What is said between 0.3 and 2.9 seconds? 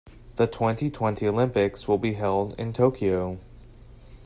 The twenty-twenty Olympics will be held in